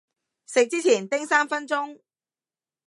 [0.47, 2.01] 食之前叮三分鐘